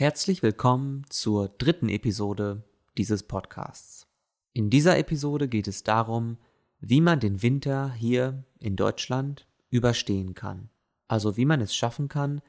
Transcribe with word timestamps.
Herzlich 0.00 0.42
willkommen 0.42 1.04
zur 1.10 1.50
dritten 1.50 1.90
Episode 1.90 2.64
dieses 2.96 3.22
Podcasts. 3.22 4.06
In 4.54 4.70
dieser 4.70 4.96
Episode 4.96 5.46
geht 5.46 5.68
es 5.68 5.82
darum, 5.82 6.38
wie 6.80 7.02
man 7.02 7.20
den 7.20 7.42
Winter 7.42 7.92
hier 7.92 8.44
in 8.60 8.76
Deutschland 8.76 9.46
überstehen 9.68 10.32
kann. 10.32 10.70
Also 11.06 11.36
wie 11.36 11.44
man 11.44 11.60
es 11.60 11.76
schaffen 11.76 12.08
kann, 12.08 12.40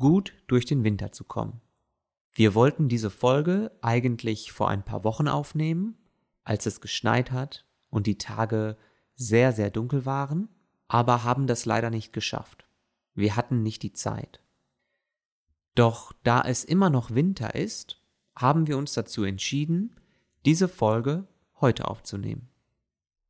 gut 0.00 0.34
durch 0.48 0.64
den 0.64 0.82
Winter 0.82 1.12
zu 1.12 1.22
kommen. 1.22 1.60
Wir 2.32 2.56
wollten 2.56 2.88
diese 2.88 3.10
Folge 3.10 3.70
eigentlich 3.82 4.50
vor 4.50 4.68
ein 4.68 4.84
paar 4.84 5.04
Wochen 5.04 5.28
aufnehmen, 5.28 5.96
als 6.42 6.66
es 6.66 6.80
geschneit 6.80 7.30
hat 7.30 7.66
und 7.88 8.08
die 8.08 8.18
Tage 8.18 8.76
sehr, 9.14 9.52
sehr 9.52 9.70
dunkel 9.70 10.06
waren, 10.06 10.48
aber 10.88 11.22
haben 11.22 11.46
das 11.46 11.66
leider 11.66 11.90
nicht 11.90 12.12
geschafft. 12.12 12.66
Wir 13.14 13.36
hatten 13.36 13.62
nicht 13.62 13.84
die 13.84 13.92
Zeit. 13.92 14.40
Doch 15.76 16.14
da 16.24 16.40
es 16.40 16.64
immer 16.64 16.90
noch 16.90 17.10
Winter 17.10 17.54
ist, 17.54 18.00
haben 18.34 18.66
wir 18.66 18.78
uns 18.78 18.94
dazu 18.94 19.24
entschieden, 19.24 19.94
diese 20.46 20.68
Folge 20.68 21.28
heute 21.60 21.86
aufzunehmen. 21.86 22.48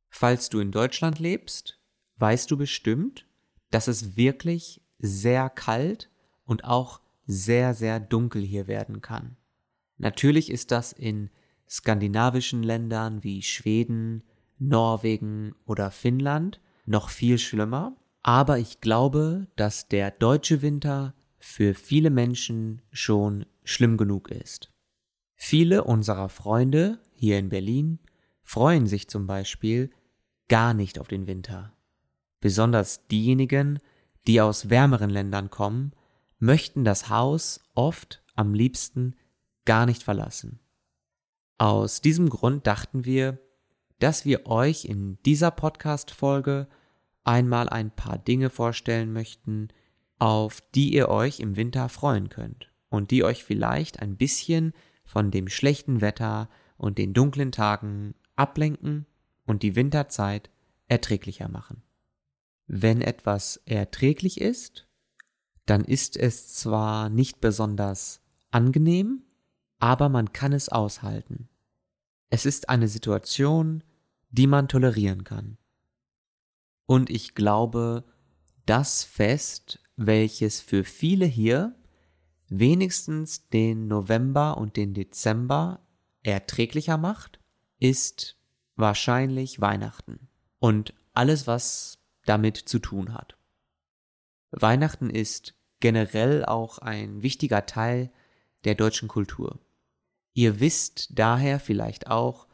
Falls 0.09 0.49
du 0.49 0.59
in 0.59 0.71
Deutschland 0.71 1.19
lebst, 1.19 1.77
weißt 2.15 2.49
du 2.49 2.57
bestimmt, 2.57 3.27
dass 3.69 3.87
es 3.89 4.15
wirklich 4.15 4.81
sehr 4.97 5.49
kalt 5.49 6.09
und 6.45 6.63
auch 6.63 7.01
sehr, 7.25 7.73
sehr 7.73 7.99
dunkel 7.99 8.41
hier 8.41 8.67
werden 8.67 9.01
kann. 9.01 9.35
Natürlich 9.97 10.49
ist 10.49 10.71
das 10.71 10.93
in 10.93 11.29
skandinavischen 11.69 12.63
Ländern 12.63 13.25
wie 13.25 13.41
Schweden, 13.41 14.23
Norwegen 14.57 15.53
oder 15.65 15.91
Finnland 15.91 16.61
noch 16.85 17.09
viel 17.09 17.39
schlimmer, 17.39 17.97
aber 18.23 18.57
ich 18.57 18.79
glaube, 18.79 19.47
dass 19.57 19.89
der 19.89 20.11
deutsche 20.11 20.61
Winter 20.61 21.13
für 21.47 21.73
viele 21.73 22.09
Menschen 22.09 22.81
schon 22.91 23.45
schlimm 23.63 23.95
genug 23.97 24.29
ist. 24.29 24.69
Viele 25.33 25.85
unserer 25.85 26.27
Freunde 26.27 26.99
hier 27.13 27.39
in 27.39 27.49
Berlin 27.49 27.99
freuen 28.43 28.85
sich 28.85 29.07
zum 29.07 29.27
Beispiel 29.27 29.89
gar 30.49 30.73
nicht 30.73 30.99
auf 30.99 31.07
den 31.07 31.25
Winter. 31.25 31.73
Besonders 32.41 33.07
diejenigen, 33.07 33.79
die 34.27 34.41
aus 34.41 34.69
wärmeren 34.69 35.09
Ländern 35.09 35.49
kommen, 35.49 35.93
möchten 36.37 36.83
das 36.83 37.09
Haus 37.09 37.61
oft 37.73 38.23
am 38.35 38.53
liebsten 38.53 39.15
gar 39.63 39.85
nicht 39.85 40.03
verlassen. 40.03 40.59
Aus 41.57 42.01
diesem 42.01 42.29
Grund 42.29 42.67
dachten 42.67 43.05
wir, 43.05 43.39
dass 43.99 44.25
wir 44.25 44.47
euch 44.47 44.85
in 44.85 45.17
dieser 45.23 45.51
Podcast-Folge 45.51 46.67
einmal 47.23 47.67
ein 47.69 47.89
paar 47.89 48.17
Dinge 48.17 48.49
vorstellen 48.49 49.11
möchten, 49.11 49.69
auf 50.19 50.61
die 50.73 50.93
ihr 50.93 51.09
euch 51.09 51.39
im 51.39 51.55
Winter 51.55 51.89
freuen 51.89 52.29
könnt 52.29 52.71
und 52.89 53.11
die 53.11 53.23
euch 53.23 53.43
vielleicht 53.43 53.99
ein 53.99 54.17
bisschen 54.17 54.73
von 55.03 55.31
dem 55.31 55.47
schlechten 55.47 56.01
Wetter 56.01 56.49
und 56.77 56.97
den 56.97 57.13
dunklen 57.13 57.51
Tagen 57.51 58.15
ablenken 58.35 59.05
und 59.45 59.63
die 59.63 59.75
Winterzeit 59.75 60.49
erträglicher 60.87 61.49
machen. 61.49 61.83
Wenn 62.67 63.01
etwas 63.01 63.57
erträglich 63.65 64.41
ist, 64.41 64.87
dann 65.65 65.83
ist 65.83 66.17
es 66.17 66.53
zwar 66.53 67.09
nicht 67.09 67.39
besonders 67.39 68.21
angenehm, 68.51 69.23
aber 69.79 70.09
man 70.09 70.33
kann 70.33 70.53
es 70.53 70.69
aushalten. 70.69 71.49
Es 72.29 72.45
ist 72.45 72.69
eine 72.69 72.87
Situation, 72.87 73.83
die 74.29 74.47
man 74.47 74.67
tolerieren 74.67 75.23
kann. 75.23 75.57
Und 76.85 77.09
ich 77.09 77.35
glaube, 77.35 78.05
das 78.65 79.03
Fest 79.03 79.79
welches 79.97 80.61
für 80.61 80.83
viele 80.83 81.25
hier 81.25 81.75
wenigstens 82.47 83.49
den 83.49 83.87
November 83.87 84.57
und 84.57 84.77
den 84.77 84.93
Dezember 84.93 85.81
erträglicher 86.23 86.97
macht, 86.97 87.39
ist 87.79 88.37
wahrscheinlich 88.75 89.59
Weihnachten 89.59 90.29
und 90.59 90.93
alles, 91.13 91.47
was 91.47 91.99
damit 92.25 92.57
zu 92.57 92.79
tun 92.79 93.13
hat. 93.13 93.37
Weihnachten 94.51 95.09
ist 95.09 95.55
generell 95.79 96.45
auch 96.45 96.77
ein 96.77 97.21
wichtiger 97.21 97.65
Teil 97.65 98.11
der 98.63 98.75
deutschen 98.75 99.07
Kultur. 99.07 99.59
Ihr 100.33 100.59
wisst 100.59 101.17
daher 101.17 101.59
vielleicht 101.59 102.07
auch, 102.07 102.47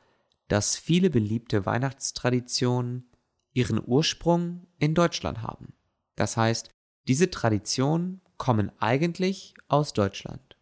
dass 0.48 0.76
viele 0.76 1.10
beliebte 1.10 1.66
Weihnachtstraditionen 1.66 3.10
ihren 3.54 3.82
Ursprung 3.86 4.68
in 4.80 4.96
Deutschland 4.96 5.42
haben. 5.42 5.74
Das 6.16 6.38
heißt, 6.38 6.70
diese 7.08 7.30
Traditionen 7.30 8.22
kommen 8.38 8.72
eigentlich 8.80 9.54
aus 9.68 9.94
Deutschland. 9.94 10.58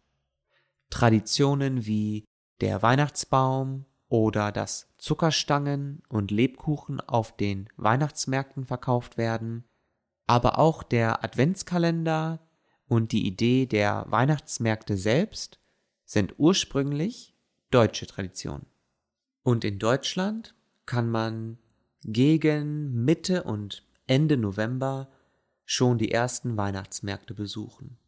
Traditionen 0.90 1.86
wie 1.86 2.24
der 2.60 2.82
Weihnachtsbaum 2.82 3.86
oder 4.08 4.52
dass 4.52 4.88
Zuckerstangen 4.98 6.02
und 6.08 6.30
Lebkuchen 6.30 7.00
auf 7.00 7.36
den 7.36 7.68
Weihnachtsmärkten 7.76 8.66
verkauft 8.66 9.16
werden, 9.16 9.64
aber 10.26 10.58
auch 10.58 10.82
der 10.82 11.24
Adventskalender 11.24 12.40
und 12.86 13.12
die 13.12 13.26
Idee 13.26 13.66
der 13.66 14.04
Weihnachtsmärkte 14.08 14.96
selbst 14.96 15.58
sind 16.04 16.34
ursprünglich 16.38 17.34
deutsche 17.70 18.06
Traditionen. 18.06 18.66
Und 19.42 19.64
in 19.64 19.78
Deutschland 19.78 20.54
kann 20.84 21.10
man 21.10 21.58
gegen 22.04 23.04
Mitte 23.04 23.44
und 23.44 23.84
Ende 24.06 24.36
November 24.36 25.10
schon 25.64 25.98
die 25.98 26.10
ersten 26.10 26.56
Weihnachtsmärkte 26.56 27.34
besuchen. 27.34 27.98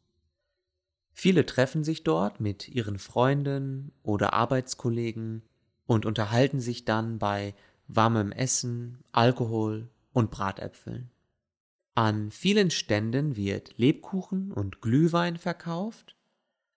Viele 1.13 1.47
treffen 1.47 1.85
sich 1.85 2.03
dort 2.03 2.41
mit 2.41 2.69
ihren 2.69 2.99
Freunden 2.99 3.93
oder 4.03 4.33
Arbeitskollegen 4.33 5.43
und 5.87 6.07
unterhalten 6.07 6.61
sich 6.61 6.85
dann 6.85 7.19
bei 7.19 7.55
warmem 7.87 8.33
Essen, 8.33 9.05
Alkohol 9.13 9.89
und 10.13 10.31
Bratäpfeln. 10.31 11.11
An 11.95 12.33
vielen 12.33 12.73
Ständen 12.73 13.37
wird 13.37 13.79
Lebkuchen 13.79 14.51
und 14.51 14.81
Glühwein 14.81 15.37
verkauft, 15.37 16.17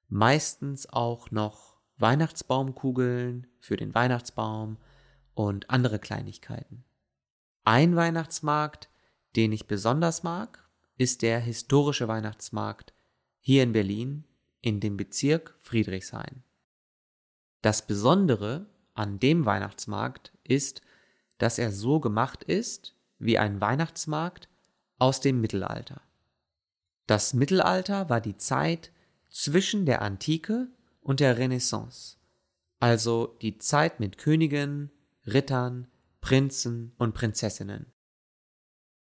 meistens 0.09 0.87
auch 0.87 1.31
noch 1.31 1.77
Weihnachtsbaumkugeln 1.97 3.47
für 3.59 3.77
den 3.77 3.95
Weihnachtsbaum 3.95 4.77
und 5.33 5.71
andere 5.71 5.97
Kleinigkeiten. 5.97 6.83
Ein 7.63 7.95
Weihnachtsmarkt, 7.95 8.89
den 9.35 9.51
ich 9.51 9.65
besonders 9.65 10.21
mag, 10.21 10.66
ist 10.97 11.21
der 11.21 11.39
historische 11.39 12.07
Weihnachtsmarkt 12.07 12.93
hier 13.39 13.63
in 13.63 13.71
Berlin 13.71 14.25
in 14.61 14.79
dem 14.79 14.97
Bezirk 14.97 15.55
Friedrichshain. 15.59 16.43
Das 17.61 17.85
Besondere 17.85 18.67
an 18.93 19.19
dem 19.19 19.45
Weihnachtsmarkt 19.45 20.33
ist, 20.43 20.81
dass 21.37 21.59
er 21.59 21.71
so 21.71 21.99
gemacht 21.99 22.43
ist 22.43 22.95
wie 23.19 23.37
ein 23.37 23.61
Weihnachtsmarkt 23.61 24.49
aus 24.99 25.21
dem 25.21 25.41
Mittelalter. 25.41 26.01
Das 27.05 27.33
Mittelalter 27.33 28.09
war 28.09 28.19
die 28.19 28.37
Zeit 28.37 28.91
zwischen 29.29 29.85
der 29.85 30.01
Antike 30.01 30.67
und 31.01 31.19
der 31.19 31.37
Renaissance, 31.37 32.17
also 32.79 33.37
die 33.41 33.57
Zeit 33.57 33.99
mit 33.99 34.17
Königen, 34.17 34.91
Rittern, 35.25 35.87
Prinzen 36.21 36.93
und 36.97 37.13
Prinzessinnen. 37.13 37.91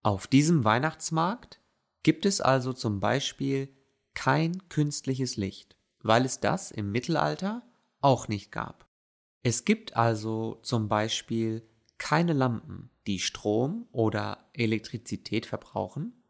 Auf 0.03 0.27
diesem 0.27 0.65
Weihnachtsmarkt 0.65 1.61
gibt 2.07 2.25
es 2.25 2.41
also 2.41 2.73
zum 2.73 3.01
Beispiel 3.01 3.69
kein 4.15 4.69
künstliches 4.69 5.37
Licht, 5.37 5.77
weil 6.05 6.25
es 6.25 6.39
das 6.39 6.71
im 6.71 6.93
Mittelalter 6.93 7.69
auch 8.01 8.29
nicht 8.29 8.53
gab. 8.53 8.87
Es 9.43 9.65
gibt 9.65 9.97
also 9.97 10.61
zum 10.63 10.87
Beispiel 10.87 11.69
keine 11.99 12.33
Lampen, 12.33 12.91
die 13.09 13.19
Strom 13.19 13.89
oder 13.91 14.49
Elektrizität 14.53 15.47
verbrauchen, 15.47 16.23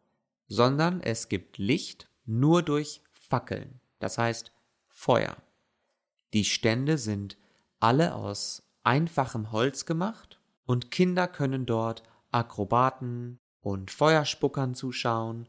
sondern 0.48 1.02
es 1.02 1.28
gibt 1.28 1.58
Licht 1.58 2.08
nur 2.24 2.62
durch 2.62 3.02
Fackeln, 3.12 3.78
das 3.98 4.16
heißt 4.16 4.52
Feuer. 4.88 5.36
Die 6.32 6.46
Stände 6.46 6.96
sind 6.96 7.36
alle 7.80 8.14
aus 8.14 8.62
einfachem 8.82 9.52
Holz 9.52 9.84
gemacht 9.84 10.40
und 10.64 10.90
Kinder 10.90 11.28
können 11.28 11.66
dort 11.66 12.02
Akrobaten 12.30 13.38
und 13.60 13.90
Feuerspuckern 13.90 14.74
zuschauen 14.74 15.46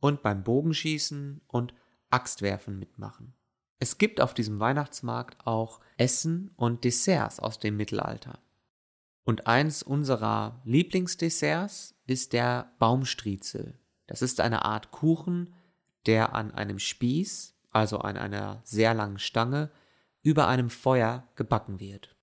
und 0.00 0.22
beim 0.22 0.44
Bogenschießen 0.44 1.40
und 1.46 1.74
Axtwerfen 2.10 2.78
mitmachen. 2.78 3.34
Es 3.78 3.98
gibt 3.98 4.20
auf 4.20 4.32
diesem 4.34 4.58
Weihnachtsmarkt 4.58 5.46
auch 5.46 5.80
Essen 5.98 6.50
und 6.56 6.84
Desserts 6.84 7.40
aus 7.40 7.58
dem 7.58 7.76
Mittelalter. 7.76 8.38
Und 9.24 9.46
eins 9.46 9.82
unserer 9.82 10.62
Lieblingsdesserts 10.64 11.94
ist 12.06 12.32
der 12.32 12.72
Baumstriezel. 12.78 13.78
Das 14.06 14.22
ist 14.22 14.40
eine 14.40 14.64
Art 14.64 14.92
Kuchen, 14.92 15.52
der 16.06 16.34
an 16.34 16.52
einem 16.52 16.78
Spieß, 16.78 17.54
also 17.70 17.98
an 17.98 18.16
einer 18.16 18.62
sehr 18.64 18.94
langen 18.94 19.18
Stange, 19.18 19.70
über 20.22 20.48
einem 20.48 20.70
Feuer 20.70 21.26
gebacken 21.34 21.80
wird. 21.80 22.16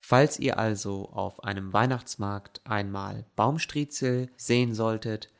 Falls 0.00 0.38
ihr 0.38 0.56
also 0.58 1.10
auf 1.10 1.42
einem 1.42 1.72
Weihnachtsmarkt 1.72 2.60
einmal 2.64 3.26
Baumstriezel 3.34 4.30
sehen 4.36 4.72
solltet, 4.72 5.32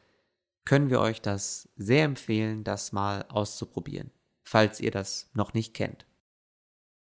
können 0.67 0.91
wir 0.91 1.01
euch 1.01 1.23
das 1.23 1.71
sehr 1.77 2.05
empfehlen, 2.05 2.65
das 2.65 2.93
mal 2.93 3.25
auszuprobieren, 3.29 4.11
falls 4.45 4.81
ihr 4.81 4.91
das 4.91 5.31
noch 5.33 5.55
nicht 5.55 5.73
kennt. 5.73 6.05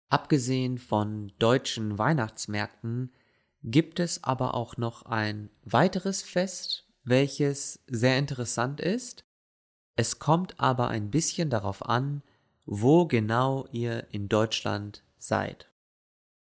Abgesehen 0.08 0.78
von 0.78 1.32
deutschen 1.38 1.96
Weihnachtsmärkten 1.96 3.12
gibt 3.62 4.00
es 4.00 4.24
aber 4.24 4.54
auch 4.54 4.76
noch 4.76 5.02
ein 5.02 5.50
weiteres 5.62 6.22
Fest, 6.22 6.88
welches 7.04 7.78
sehr 7.86 8.18
interessant 8.18 8.80
ist. 8.80 9.24
Es 9.94 10.18
kommt 10.18 10.58
aber 10.58 10.88
ein 10.88 11.10
bisschen 11.10 11.50
darauf 11.50 11.86
an, 11.86 12.22
wo 12.64 13.06
genau 13.06 13.66
ihr 13.70 14.08
in 14.10 14.28
Deutschland 14.28 15.04
seid. 15.18 15.68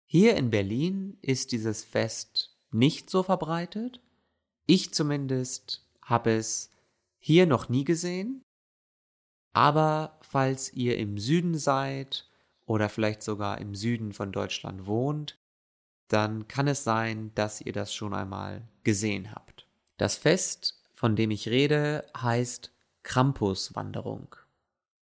Hier 0.05 0.35
in 0.37 0.49
Berlin 0.49 1.17
ist 1.21 1.51
dieses 1.51 1.83
Fest 1.83 2.57
nicht 2.71 3.09
so 3.09 3.21
verbreitet. 3.23 3.99
Ich 4.65 4.93
zumindest 4.93 5.85
habe 6.01 6.31
es 6.31 6.69
hier 7.21 7.45
noch 7.45 7.69
nie 7.69 7.85
gesehen. 7.85 8.43
Aber 9.53 10.19
falls 10.21 10.73
ihr 10.73 10.97
im 10.97 11.17
Süden 11.17 11.57
seid 11.57 12.27
oder 12.65 12.89
vielleicht 12.89 13.21
sogar 13.23 13.59
im 13.59 13.75
Süden 13.75 14.11
von 14.11 14.31
Deutschland 14.31 14.87
wohnt, 14.87 15.37
dann 16.07 16.47
kann 16.47 16.67
es 16.67 16.83
sein, 16.83 17.31
dass 17.35 17.61
ihr 17.61 17.71
das 17.71 17.93
schon 17.93 18.13
einmal 18.13 18.67
gesehen 18.83 19.31
habt. 19.33 19.67
Das 19.97 20.15
Fest, 20.15 20.81
von 20.93 21.15
dem 21.15 21.31
ich 21.31 21.47
rede, 21.47 22.05
heißt 22.17 22.73
Krampuswanderung. 23.03 24.35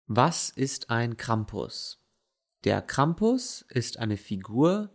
Was 0.07 0.51
ist 0.51 0.91
ein 0.91 1.17
Krampus? 1.17 2.03
Der 2.65 2.81
Krampus 2.83 3.65
ist 3.69 3.99
eine 3.99 4.17
Figur, 4.17 4.91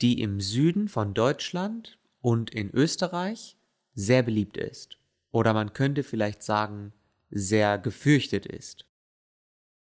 die 0.00 0.20
im 0.20 0.40
Süden 0.40 0.88
von 0.88 1.14
Deutschland 1.14 1.98
und 2.20 2.50
in 2.50 2.70
Österreich 2.70 3.56
sehr 3.94 4.22
beliebt 4.22 4.56
ist. 4.56 4.98
Oder 5.32 5.54
man 5.54 5.72
könnte 5.72 6.04
vielleicht 6.04 6.42
sagen, 6.42 6.92
sehr 7.30 7.78
gefürchtet 7.78 8.46
ist. 8.46 8.86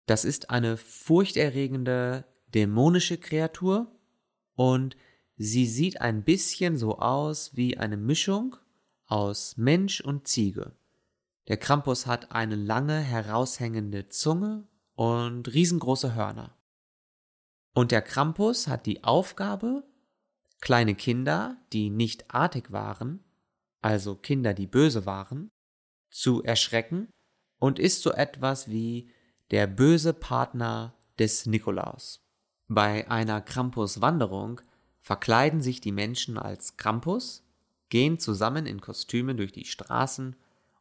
Das 0.06 0.24
ist 0.24 0.50
eine 0.50 0.78
furchterregende 0.78 2.26
dämonische 2.54 3.18
Kreatur 3.18 3.92
und 4.56 4.96
sie 5.38 5.66
sieht 5.66 6.00
ein 6.02 6.24
bisschen 6.24 6.78
so 6.78 7.00
aus 7.00 7.56
wie 7.56 7.78
eine 7.78 7.98
Mischung 7.98 8.56
aus 9.08 9.58
Mensch 9.58 10.02
und 10.02 10.28
Ziege. 10.28 10.76
Der 11.48 11.58
Krampus 11.58 12.06
hat 12.06 12.32
eine 12.32 12.56
lange 12.56 13.00
heraushängende 13.00 14.10
Zunge 14.10 14.68
und 14.96 15.52
riesengroße 15.52 16.14
Hörner. 16.14 16.56
Und 17.74 17.92
der 17.92 18.02
Krampus 18.02 18.68
hat 18.68 18.86
die 18.86 19.04
Aufgabe, 19.04 19.84
kleine 20.60 20.94
Kinder, 20.94 21.58
die 21.74 21.90
nicht 21.90 22.34
artig 22.34 22.72
waren, 22.72 23.24
also 23.82 24.16
Kinder, 24.16 24.54
die 24.54 24.68
böse 24.68 25.06
waren, 25.06 25.50
zu 26.10 26.44
erschrecken 26.44 27.10
und 27.60 27.80
ist 27.80 28.02
so 28.02 28.12
etwas 28.12 28.70
wie 28.70 29.10
der 29.50 29.68
böse 29.68 30.14
Partner 30.14 30.94
des 31.20 31.46
Nikolaus. 31.46 32.22
Bei 32.68 33.10
einer 33.10 33.42
Krampus-Wanderung 33.42 34.62
verkleiden 35.02 35.62
sich 35.62 35.82
die 35.82 35.92
Menschen 35.92 36.38
als 36.38 36.78
Krampus, 36.78 37.44
gehen 37.90 38.20
zusammen 38.20 38.66
in 38.66 38.80
Kostümen 38.80 39.38
durch 39.38 39.52
die 39.52 39.66
Straßen 39.66 40.36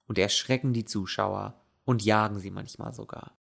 und 0.06 0.18
erschrecken 0.18 0.72
die 0.72 0.84
Zuschauer 0.84 1.60
und 1.84 2.04
jagen 2.04 2.38
sie 2.38 2.50
manchmal 2.50 2.94
sogar. 2.94 3.36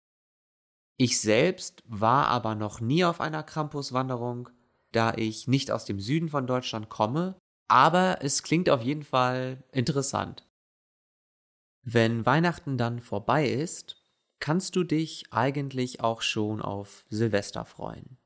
Ich 0.97 1.19
selbst 1.19 1.83
war 1.85 2.27
aber 2.27 2.55
noch 2.55 2.79
nie 2.79 3.03
auf 3.05 3.21
einer 3.21 3.43
Krampus-Wanderung, 3.43 4.49
da 4.91 5.13
ich 5.13 5.47
nicht 5.47 5.69
aus 5.69 5.85
dem 5.85 5.99
Süden 5.99 6.29
von 6.29 6.47
Deutschland 6.47 6.89
komme, 6.89 7.35
aber 7.67 8.19
es 8.21 8.43
klingt 8.43 8.69
auf 8.69 8.81
jeden 8.81 9.03
Fall 9.03 9.63
interessant. 9.71 10.45
Wenn 11.81 12.25
Weihnachten 12.25 12.77
dann 12.77 12.99
vorbei 12.99 13.47
ist, 13.49 13.97
kannst 14.39 14.75
du 14.75 14.83
dich 14.83 15.31
eigentlich 15.31 16.01
auch 16.01 16.21
schon 16.21 16.61
auf 16.61 17.05
Silvester 17.09 17.65
freuen. 17.65 18.17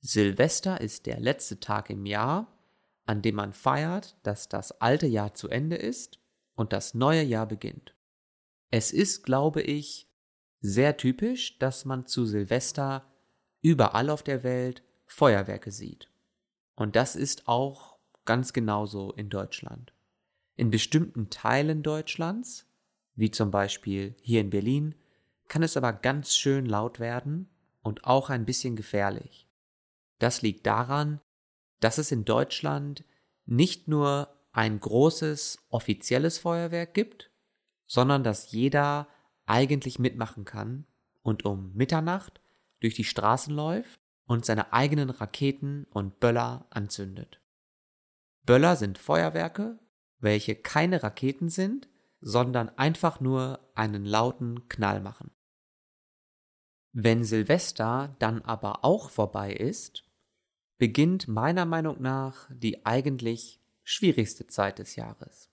Silvester 0.00 0.80
ist 0.80 1.06
der 1.06 1.18
letzte 1.20 1.60
Tag 1.60 1.88
im 1.88 2.04
Jahr, 2.04 2.52
an 3.06 3.22
dem 3.22 3.36
man 3.36 3.52
feiert, 3.52 4.16
dass 4.22 4.48
das 4.48 4.80
alte 4.80 5.06
Jahr 5.06 5.34
zu 5.34 5.48
Ende 5.48 5.76
ist 5.76 6.18
und 6.54 6.72
das 6.72 6.94
neue 6.94 7.22
Jahr 7.22 7.46
beginnt. 7.46 7.94
Es 8.70 8.92
ist, 8.92 9.24
glaube 9.24 9.62
ich, 9.62 10.08
sehr 10.60 10.96
typisch, 10.96 11.58
dass 11.58 11.84
man 11.84 12.06
zu 12.06 12.26
Silvester 12.26 13.10
überall 13.60 14.10
auf 14.10 14.22
der 14.22 14.42
Welt 14.42 14.82
Feuerwerke 15.06 15.70
sieht. 15.70 16.10
Und 16.74 16.96
das 16.96 17.16
ist 17.16 17.46
auch 17.46 17.93
ganz 18.24 18.52
genauso 18.52 19.12
in 19.12 19.30
Deutschland. 19.30 19.92
In 20.56 20.70
bestimmten 20.70 21.30
Teilen 21.30 21.82
Deutschlands, 21.82 22.66
wie 23.14 23.30
zum 23.30 23.50
Beispiel 23.50 24.14
hier 24.22 24.40
in 24.40 24.50
Berlin, 24.50 24.94
kann 25.48 25.62
es 25.62 25.76
aber 25.76 25.92
ganz 25.92 26.34
schön 26.34 26.66
laut 26.66 27.00
werden 27.00 27.48
und 27.82 28.04
auch 28.04 28.30
ein 28.30 28.44
bisschen 28.44 28.76
gefährlich. 28.76 29.48
Das 30.18 30.42
liegt 30.42 30.66
daran, 30.66 31.20
dass 31.80 31.98
es 31.98 32.12
in 32.12 32.24
Deutschland 32.24 33.04
nicht 33.46 33.88
nur 33.88 34.28
ein 34.52 34.78
großes 34.80 35.58
offizielles 35.68 36.38
Feuerwerk 36.38 36.94
gibt, 36.94 37.30
sondern 37.86 38.24
dass 38.24 38.52
jeder 38.52 39.08
eigentlich 39.46 39.98
mitmachen 39.98 40.44
kann 40.44 40.86
und 41.22 41.44
um 41.44 41.72
Mitternacht 41.74 42.40
durch 42.80 42.94
die 42.94 43.04
Straßen 43.04 43.54
läuft 43.54 44.00
und 44.26 44.44
seine 44.44 44.72
eigenen 44.72 45.10
Raketen 45.10 45.86
und 45.90 46.20
Böller 46.20 46.66
anzündet. 46.70 47.40
Böller 48.44 48.76
sind 48.76 48.98
Feuerwerke, 48.98 49.78
welche 50.18 50.54
keine 50.54 51.02
Raketen 51.02 51.48
sind, 51.48 51.88
sondern 52.20 52.68
einfach 52.70 53.20
nur 53.20 53.60
einen 53.74 54.04
lauten 54.04 54.68
Knall 54.68 55.00
machen. 55.00 55.30
Wenn 56.92 57.24
Silvester 57.24 58.16
dann 58.18 58.42
aber 58.42 58.84
auch 58.84 59.10
vorbei 59.10 59.52
ist, 59.52 60.04
beginnt 60.78 61.28
meiner 61.28 61.66
Meinung 61.66 62.00
nach 62.00 62.48
die 62.52 62.86
eigentlich 62.86 63.60
schwierigste 63.82 64.46
Zeit 64.46 64.78
des 64.78 64.96
Jahres. 64.96 65.50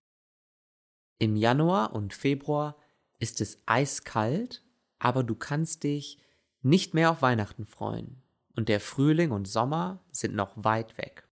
Im 1.18 1.36
Januar 1.36 1.94
und 1.94 2.14
Februar 2.14 2.78
ist 3.20 3.42
es 3.42 3.62
eiskalt, 3.66 4.64
aber 5.00 5.24
du 5.24 5.36
kannst 5.36 5.84
dich 5.84 6.22
nicht 6.62 6.94
mehr 6.94 7.12
auf 7.12 7.22
Weihnachten 7.22 7.66
freuen 7.66 8.24
und 8.56 8.70
der 8.70 8.80
Frühling 8.80 9.32
und 9.32 9.48
Sommer 9.48 10.04
sind 10.12 10.36
noch 10.36 10.64
weit 10.64 10.98
weg. 10.98 11.28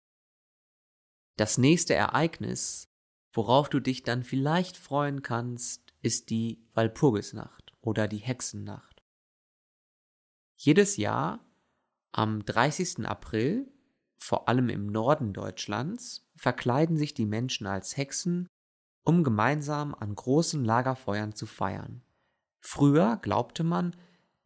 Das 1.37 1.59
nächste 1.59 1.93
Ereignis, 1.93 2.89
worauf 3.31 3.69
du 3.69 3.79
dich 3.79 4.01
dann 4.01 4.23
vielleicht 4.23 4.75
freuen 4.75 5.21
kannst, 5.21 5.93
ist 6.01 6.31
die 6.31 6.67
Walpurgisnacht 6.73 7.73
oder 7.79 8.07
die 8.07 8.17
Hexennacht. 8.17 9.03
Jedes 10.55 10.97
Jahr 10.97 11.45
am 12.11 12.43
30. 12.43 13.05
April, 13.05 13.71
vor 14.17 14.49
allem 14.49 14.69
im 14.69 14.87
Norden 14.87 15.31
Deutschlands, 15.33 16.27
verkleiden 16.35 16.97
sich 16.97 17.13
die 17.13 17.27
Menschen 17.27 17.67
als 17.67 17.95
Hexen, 17.97 18.47
um 19.03 19.23
gemeinsam 19.23 19.93
an 19.93 20.15
großen 20.15 20.65
Lagerfeuern 20.65 21.35
zu 21.35 21.45
feiern. 21.45 22.01
Früher 22.61 23.17
glaubte 23.21 23.63
man, 23.63 23.95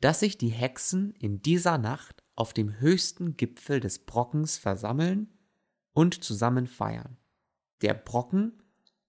dass 0.01 0.19
sich 0.19 0.37
die 0.37 0.49
Hexen 0.49 1.11
in 1.11 1.41
dieser 1.41 1.77
Nacht 1.77 2.21
auf 2.35 2.51
dem 2.51 2.81
höchsten 2.81 3.37
Gipfel 3.37 3.79
des 3.79 3.99
Brockens 3.99 4.57
versammeln 4.57 5.31
und 5.93 6.23
zusammen 6.23 6.67
feiern. 6.67 7.17
Der 7.81 7.93
Brocken 7.93 8.61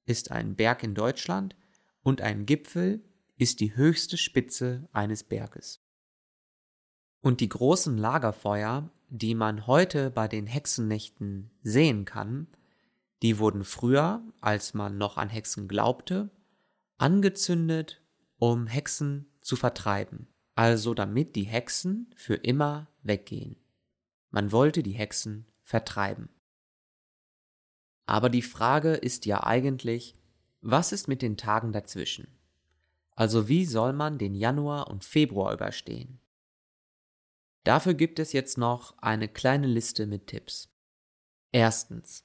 ist 0.04 0.30
ein 0.30 0.56
Berg 0.56 0.82
in 0.82 0.94
Deutschland 0.94 1.56
und 2.02 2.20
ein 2.20 2.46
Gipfel 2.46 3.04
ist 3.36 3.60
die 3.60 3.76
höchste 3.76 4.16
Spitze 4.16 4.88
eines 4.92 5.24
Berges. 5.24 5.80
Und 7.20 7.40
die 7.40 7.48
großen 7.48 7.96
Lagerfeuer, 7.96 8.90
die 9.08 9.34
man 9.34 9.66
heute 9.66 10.10
bei 10.10 10.26
den 10.26 10.46
Hexennächten 10.46 11.50
sehen 11.62 12.04
kann, 12.04 12.48
die 13.22 13.38
wurden 13.38 13.62
früher, 13.62 14.22
als 14.40 14.74
man 14.74 14.98
noch 14.98 15.16
an 15.16 15.28
Hexen 15.28 15.68
glaubte, 15.68 16.30
angezündet, 16.98 18.02
um 18.38 18.66
Hexen 18.66 19.26
zu 19.40 19.54
vertreiben, 19.54 20.26
also 20.56 20.94
damit 20.94 21.36
die 21.36 21.44
Hexen 21.44 22.10
für 22.16 22.34
immer 22.34 22.88
weggehen. 23.02 23.56
Man 24.30 24.50
wollte 24.50 24.82
die 24.82 24.92
Hexen 24.92 25.46
vertreiben. 25.62 26.28
Aber 28.06 28.28
die 28.28 28.42
Frage 28.42 28.94
ist 28.94 29.26
ja 29.26 29.44
eigentlich, 29.44 30.14
was 30.60 30.92
ist 30.92 31.08
mit 31.08 31.22
den 31.22 31.36
Tagen 31.36 31.72
dazwischen? 31.72 32.28
Also 33.14 33.48
wie 33.48 33.66
soll 33.66 33.92
man 33.92 34.18
den 34.18 34.34
Januar 34.34 34.88
und 34.88 35.04
Februar 35.04 35.52
überstehen? 35.52 36.20
Dafür 37.64 37.94
gibt 37.94 38.18
es 38.18 38.32
jetzt 38.32 38.58
noch 38.58 38.96
eine 38.98 39.28
kleine 39.28 39.66
Liste 39.66 40.06
mit 40.06 40.26
Tipps. 40.26 40.68
Erstens. 41.52 42.24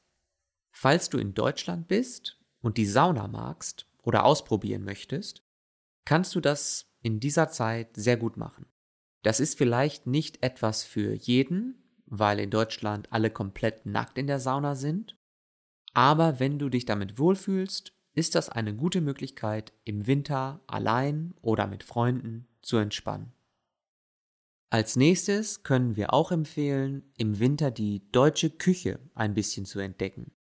Falls 0.71 1.09
du 1.09 1.17
in 1.17 1.33
Deutschland 1.33 1.87
bist 1.87 2.39
und 2.61 2.77
die 2.77 2.85
Sauna 2.85 3.27
magst 3.27 3.87
oder 4.01 4.23
ausprobieren 4.25 4.83
möchtest, 4.83 5.43
kannst 6.05 6.33
du 6.35 6.39
das 6.39 6.87
in 7.01 7.19
dieser 7.19 7.49
Zeit 7.49 7.95
sehr 7.95 8.17
gut 8.17 8.37
machen. 8.37 8.65
Das 9.23 9.39
ist 9.39 9.57
vielleicht 9.57 10.07
nicht 10.07 10.43
etwas 10.43 10.83
für 10.83 11.13
jeden, 11.13 11.83
weil 12.05 12.39
in 12.39 12.49
Deutschland 12.49 13.11
alle 13.11 13.29
komplett 13.29 13.85
nackt 13.85 14.17
in 14.17 14.27
der 14.27 14.39
Sauna 14.39 14.75
sind, 14.75 15.16
aber 15.97 16.39
wenn 16.39 16.59
du 16.59 16.69
dich 16.69 16.85
damit 16.85 17.17
wohlfühlst, 17.17 17.91
ist 18.13 18.35
das 18.35 18.49
eine 18.49 18.75
gute 18.75 19.01
Möglichkeit, 19.01 19.73
im 19.83 20.05
Winter 20.05 20.61
allein 20.67 21.33
oder 21.41 21.65
mit 21.65 21.83
Freunden 21.83 22.47
zu 22.61 22.77
entspannen. 22.77 23.33
Als 24.69 24.95
nächstes 24.95 25.63
können 25.63 25.95
wir 25.95 26.13
auch 26.13 26.31
empfehlen, 26.31 27.11
im 27.17 27.39
Winter 27.39 27.71
die 27.71 28.11
deutsche 28.11 28.51
Küche 28.51 28.99
ein 29.15 29.33
bisschen 29.33 29.65
zu 29.65 29.79
entdecken. 29.79 30.33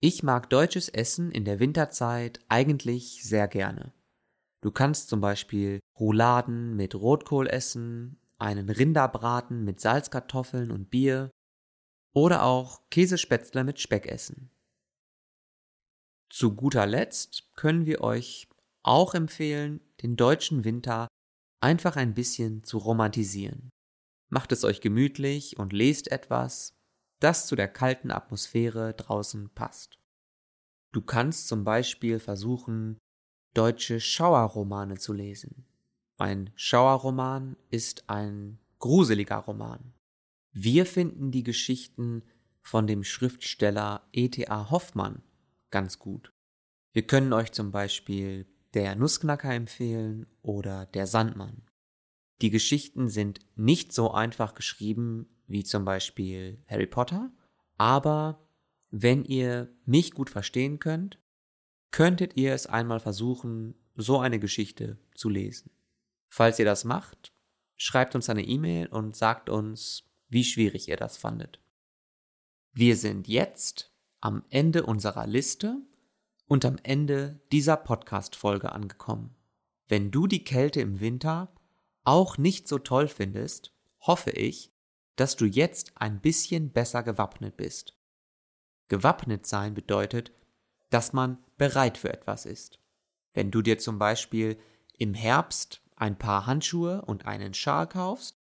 Ich 0.00 0.24
mag 0.24 0.50
deutsches 0.50 0.88
Essen 0.88 1.30
in 1.30 1.44
der 1.44 1.60
Winterzeit 1.60 2.40
eigentlich 2.48 3.22
sehr 3.22 3.46
gerne. 3.46 3.92
Du 4.62 4.72
kannst 4.72 5.10
zum 5.10 5.20
Beispiel 5.20 5.78
Rouladen 6.00 6.74
mit 6.74 6.96
Rotkohl 6.96 7.46
essen, 7.46 8.18
einen 8.38 8.68
Rinderbraten 8.68 9.64
mit 9.64 9.78
Salzkartoffeln 9.78 10.72
und 10.72 10.90
Bier 10.90 11.30
oder 12.12 12.42
auch 12.42 12.80
Käsespätzle 12.90 13.62
mit 13.62 13.78
Speck 13.78 14.06
essen. 14.06 14.50
Zu 16.36 16.54
guter 16.54 16.84
Letzt 16.84 17.48
können 17.54 17.86
wir 17.86 18.02
euch 18.02 18.46
auch 18.82 19.14
empfehlen, 19.14 19.80
den 20.02 20.16
deutschen 20.16 20.64
Winter 20.64 21.08
einfach 21.62 21.96
ein 21.96 22.12
bisschen 22.12 22.62
zu 22.62 22.76
romantisieren. 22.76 23.70
Macht 24.28 24.52
es 24.52 24.62
euch 24.62 24.82
gemütlich 24.82 25.58
und 25.58 25.72
lest 25.72 26.12
etwas, 26.12 26.74
das 27.20 27.46
zu 27.46 27.56
der 27.56 27.68
kalten 27.68 28.10
Atmosphäre 28.10 28.92
draußen 28.92 29.48
passt. 29.54 29.98
Du 30.92 31.00
kannst 31.00 31.48
zum 31.48 31.64
Beispiel 31.64 32.18
versuchen, 32.18 32.98
deutsche 33.54 33.98
Schauerromane 33.98 34.98
zu 34.98 35.14
lesen. 35.14 35.64
Ein 36.18 36.50
Schauerroman 36.54 37.56
ist 37.70 38.10
ein 38.10 38.58
gruseliger 38.78 39.38
Roman. 39.38 39.94
Wir 40.52 40.84
finden 40.84 41.30
die 41.30 41.44
Geschichten 41.44 42.24
von 42.60 42.86
dem 42.86 43.04
Schriftsteller 43.04 44.06
E.T.A. 44.12 44.68
Hoffmann 44.70 45.22
ganz 45.70 45.98
gut. 45.98 46.32
Wir 46.92 47.06
können 47.06 47.32
euch 47.32 47.52
zum 47.52 47.72
Beispiel 47.72 48.46
Der 48.74 48.94
Nussknacker 48.94 49.52
empfehlen 49.52 50.26
oder 50.42 50.86
Der 50.86 51.06
Sandmann. 51.06 51.62
Die 52.42 52.50
Geschichten 52.50 53.08
sind 53.08 53.40
nicht 53.54 53.92
so 53.92 54.12
einfach 54.12 54.54
geschrieben 54.54 55.28
wie 55.46 55.64
zum 55.64 55.84
Beispiel 55.84 56.62
Harry 56.68 56.86
Potter, 56.86 57.30
aber 57.78 58.46
wenn 58.90 59.24
ihr 59.24 59.74
mich 59.84 60.12
gut 60.12 60.30
verstehen 60.30 60.78
könnt, 60.78 61.18
könntet 61.90 62.36
ihr 62.36 62.52
es 62.52 62.66
einmal 62.66 63.00
versuchen, 63.00 63.74
so 63.94 64.18
eine 64.18 64.38
Geschichte 64.38 64.98
zu 65.14 65.28
lesen. 65.28 65.70
Falls 66.28 66.58
ihr 66.58 66.64
das 66.64 66.84
macht, 66.84 67.32
schreibt 67.76 68.14
uns 68.14 68.28
eine 68.28 68.44
E-Mail 68.44 68.88
und 68.88 69.16
sagt 69.16 69.48
uns, 69.48 70.04
wie 70.28 70.44
schwierig 70.44 70.88
ihr 70.88 70.96
das 70.96 71.16
fandet. 71.16 71.60
Wir 72.72 72.96
sind 72.96 73.28
jetzt 73.28 73.95
am 74.26 74.42
Ende 74.50 74.84
unserer 74.84 75.24
Liste 75.24 75.80
und 76.48 76.64
am 76.64 76.78
Ende 76.82 77.38
dieser 77.52 77.76
Podcast-Folge 77.76 78.72
angekommen. 78.72 79.36
Wenn 79.86 80.10
du 80.10 80.26
die 80.26 80.42
Kälte 80.42 80.80
im 80.80 80.98
Winter 80.98 81.54
auch 82.02 82.36
nicht 82.36 82.66
so 82.66 82.80
toll 82.80 83.06
findest, 83.06 83.72
hoffe 84.00 84.32
ich, 84.32 84.72
dass 85.14 85.36
du 85.36 85.44
jetzt 85.44 85.92
ein 85.94 86.20
bisschen 86.20 86.72
besser 86.72 87.04
gewappnet 87.04 87.56
bist. 87.56 87.96
Gewappnet 88.88 89.46
sein 89.46 89.74
bedeutet, 89.74 90.32
dass 90.90 91.12
man 91.12 91.38
bereit 91.56 91.96
für 91.96 92.12
etwas 92.12 92.46
ist. 92.46 92.80
Wenn 93.32 93.52
du 93.52 93.62
dir 93.62 93.78
zum 93.78 94.00
Beispiel 94.00 94.58
im 94.98 95.14
Herbst 95.14 95.82
ein 95.94 96.18
paar 96.18 96.46
Handschuhe 96.46 97.02
und 97.02 97.26
einen 97.26 97.54
Schal 97.54 97.86
kaufst, 97.86 98.40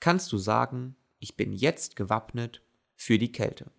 kannst 0.00 0.32
du 0.32 0.38
sagen, 0.38 0.96
ich 1.18 1.36
bin 1.36 1.52
jetzt 1.52 1.94
gewappnet 1.94 2.62
für 2.94 3.18
die 3.18 3.32
Kälte. 3.32 3.70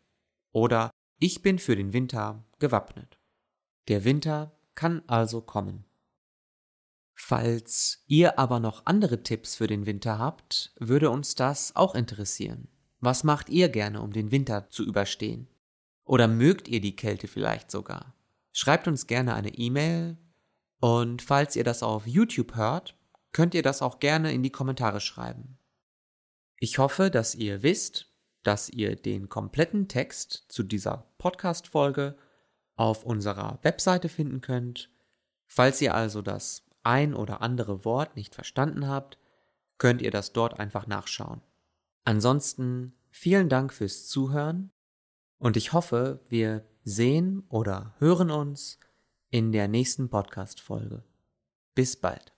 Oder 0.51 0.91
ich 1.19 1.41
bin 1.41 1.59
für 1.59 1.75
den 1.75 1.93
Winter 1.93 2.43
gewappnet. 2.59 3.17
Der 3.87 4.03
Winter 4.03 4.51
kann 4.75 5.01
also 5.07 5.41
kommen. 5.41 5.85
Falls 7.15 8.03
ihr 8.05 8.37
aber 8.37 8.59
noch 8.59 8.85
andere 8.85 9.23
Tipps 9.23 9.55
für 9.55 9.65
den 9.65 9.87
Winter 9.87 10.19
habt, 10.19 10.73
würde 10.77 11.09
uns 11.09 11.33
das 11.33 11.75
auch 11.75 11.95
interessieren. 11.95 12.67
Was 12.99 13.23
macht 13.23 13.49
ihr 13.49 13.69
gerne, 13.69 14.01
um 14.01 14.13
den 14.13 14.31
Winter 14.31 14.69
zu 14.69 14.83
überstehen? 14.83 15.47
Oder 16.03 16.27
mögt 16.27 16.67
ihr 16.67 16.79
die 16.79 16.95
Kälte 16.95 17.27
vielleicht 17.27 17.71
sogar? 17.71 18.13
Schreibt 18.53 18.87
uns 18.87 19.07
gerne 19.07 19.33
eine 19.33 19.53
E-Mail 19.53 20.17
und 20.79 21.23
falls 21.23 21.55
ihr 21.55 21.63
das 21.63 21.81
auf 21.81 22.05
YouTube 22.05 22.55
hört, 22.55 22.95
könnt 23.31 23.55
ihr 23.55 23.63
das 23.63 23.81
auch 23.81 23.99
gerne 23.99 24.31
in 24.31 24.43
die 24.43 24.51
Kommentare 24.51 25.01
schreiben. 25.01 25.57
Ich 26.59 26.77
hoffe, 26.77 27.09
dass 27.09 27.35
ihr 27.35 27.63
wisst, 27.63 28.11
dass 28.47 28.69
ihr 28.69 28.95
den 28.95 29.27
kompletten 29.27 29.89
Text 29.89 30.45
zu 30.47 30.63
dieser 30.63 31.05
Podcast-Folge 31.17 32.15
auf 32.77 33.03
unserer 33.03 33.59
Webseite 33.63 34.07
finden 34.07 34.39
könnt. 34.39 34.89
Falls 35.47 35.81
ihr 35.81 35.93
also 35.93 36.21
das 36.21 36.63
ein 36.81 37.13
oder 37.13 37.41
andere 37.41 37.83
Wort 37.83 38.15
nicht 38.15 38.33
verstanden 38.33 38.87
habt, 38.87 39.17
könnt 39.77 40.01
ihr 40.01 40.11
das 40.11 40.31
dort 40.31 40.61
einfach 40.61 40.87
nachschauen. 40.87 41.41
Ansonsten 42.05 42.93
vielen 43.09 43.49
Dank 43.49 43.73
fürs 43.73 44.07
Zuhören 44.07 44.71
und 45.39 45.57
ich 45.57 45.73
hoffe, 45.73 46.21
wir 46.29 46.63
sehen 46.85 47.43
oder 47.49 47.95
hören 47.99 48.31
uns 48.31 48.79
in 49.29 49.51
der 49.51 49.67
nächsten 49.67 50.09
Podcast-Folge. 50.09 51.03
Bis 51.75 51.97
bald. 51.97 52.36